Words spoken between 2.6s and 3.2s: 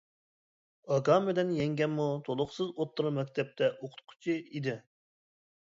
ئوتتۇرا